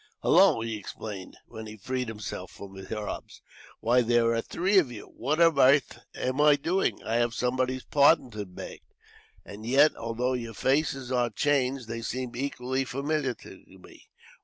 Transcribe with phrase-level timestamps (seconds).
[0.23, 3.43] "Hullo!" he exclaimed, when he freed himself from their arms.
[3.81, 5.03] "Why, there are three of you!
[5.05, 7.03] What on earth am I doing?
[7.03, 8.81] I have somebody's pardon to beg;
[9.45, 14.09] and yet, although your faces are changed, they seem equally familiar to me.